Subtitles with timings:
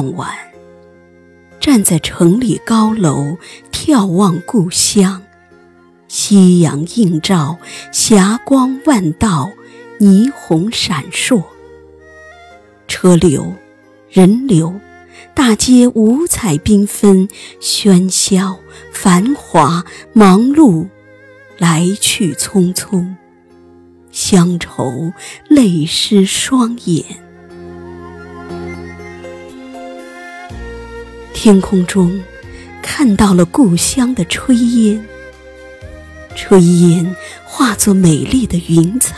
[0.00, 0.34] 傍晚，
[1.60, 3.36] 站在城里高楼
[3.70, 5.20] 眺望故乡，
[6.08, 7.58] 夕阳映照，
[7.92, 9.52] 霞光万道，
[9.98, 11.42] 霓虹闪烁，
[12.88, 13.52] 车流、
[14.08, 14.80] 人流，
[15.34, 17.28] 大街五彩缤纷，
[17.60, 18.58] 喧嚣、
[18.90, 20.88] 繁华、忙碌，
[21.58, 23.16] 来去匆匆，
[24.10, 25.12] 乡愁
[25.46, 27.04] 泪湿双眼。
[31.42, 32.22] 天空中
[32.82, 35.02] 看到了故乡的炊烟，
[36.36, 37.16] 炊烟
[37.46, 39.14] 化作美丽的云彩，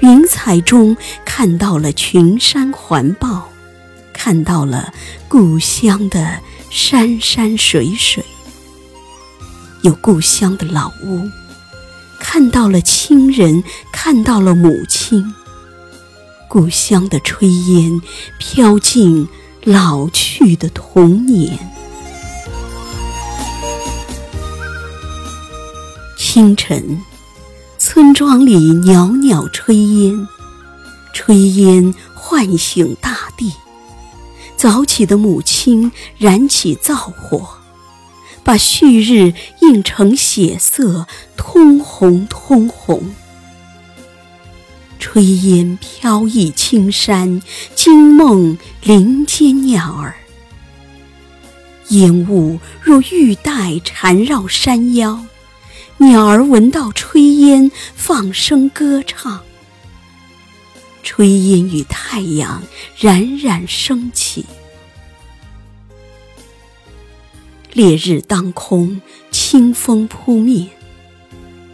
[0.00, 0.94] 云彩中
[1.24, 3.48] 看到了群山环抱，
[4.12, 4.92] 看到了
[5.28, 8.22] 故乡的山山水水，
[9.80, 11.26] 有故乡的老屋，
[12.20, 15.32] 看到了亲人，看到了母亲，
[16.50, 17.98] 故乡的炊烟
[18.38, 19.26] 飘进。
[19.70, 21.58] 老去的童年。
[26.16, 27.02] 清晨，
[27.76, 30.26] 村庄里袅袅炊烟，
[31.14, 33.52] 炊烟唤醒大地。
[34.56, 37.46] 早起的母亲燃起灶火，
[38.42, 43.02] 把旭日映成血色，通红通红。
[45.18, 47.42] 炊烟飘逸青山，
[47.74, 50.14] 惊梦林间鸟儿。
[51.88, 55.24] 烟雾若玉带缠绕山腰，
[55.96, 59.42] 鸟儿闻到炊烟，放声歌唱。
[61.02, 62.62] 炊烟与太阳
[62.96, 64.46] 冉冉升起，
[67.72, 69.00] 烈日当空，
[69.32, 70.68] 清风扑面。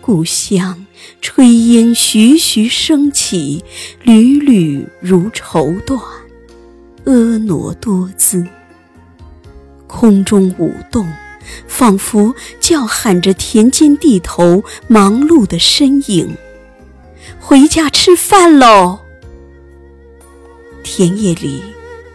[0.06, 0.84] 故乡
[1.22, 3.64] 炊烟徐徐升起，
[4.02, 5.98] 缕缕如绸缎，
[7.06, 8.46] 婀娜多姿。
[9.86, 11.10] 空中舞动，
[11.66, 16.36] 仿佛叫喊着田间地头忙碌的身影。
[17.40, 18.98] 回家吃饭喽！
[20.82, 21.62] 田野里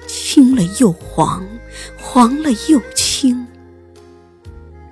[0.05, 1.43] 青了又黄，
[1.97, 3.47] 黄了又青。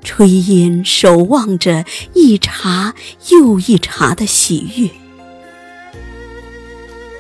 [0.08, 2.96] 炊烟守望着一茬
[3.30, 4.90] 又一茬的喜悦。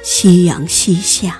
[0.02, 1.38] 夕阳西下，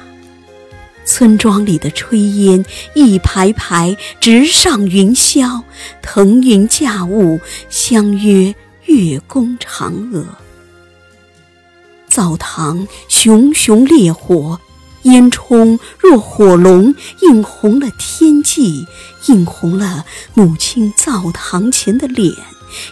[1.06, 2.66] 村庄里的炊烟
[2.96, 5.64] 一排排直上云霄，
[6.02, 8.54] 腾云驾雾，相约
[8.84, 10.26] 月宫嫦娥。
[12.10, 14.60] 灶堂熊熊烈火。
[15.08, 18.86] 烟囱若火龙，映红了天际，
[19.28, 22.34] 映红了母亲灶堂前的脸，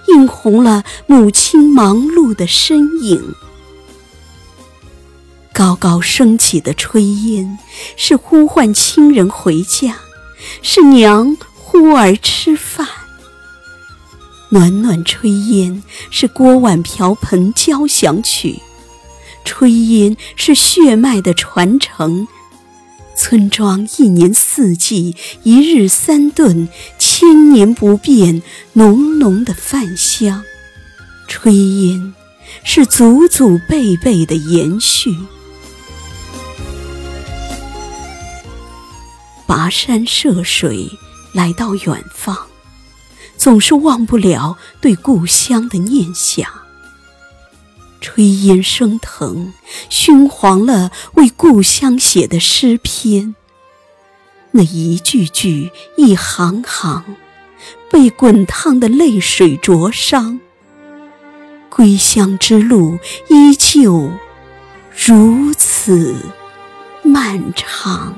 [0.08, 3.36] 映红了母亲忙碌的身影。
[5.54, 7.58] 高高升起的炊烟，
[7.96, 9.96] 是呼唤亲人回家，
[10.62, 12.88] 是娘呼儿吃饭。
[14.50, 18.60] 暖暖炊烟，是锅碗瓢盆交响曲。
[19.46, 22.28] 炊烟是血脉的传承，
[23.16, 26.68] 村庄一年四季，一日三顿，
[27.00, 28.42] 千年不变，
[28.74, 30.44] 浓浓的饭香。
[31.30, 31.52] 炊
[31.86, 32.14] 烟
[32.64, 35.16] 是祖祖辈辈的延续。
[39.48, 40.90] 跋山涉水
[41.34, 42.36] 来到远方，
[43.38, 46.65] 总是忘不了对故乡的念想。
[48.06, 49.52] 炊烟升腾，
[49.90, 53.34] 熏黄了为故乡写的诗篇。
[54.52, 57.04] 那一句句，一行行，
[57.90, 60.40] 被滚烫的泪水灼伤。
[61.68, 64.12] 归乡之路依旧
[64.96, 66.16] 如此
[67.02, 68.16] 漫长。